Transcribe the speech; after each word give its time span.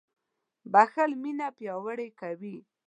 •بښل 0.73 1.11
مینه 1.21 1.47
پیاوړې 1.57 2.09
کوي. 2.19 2.55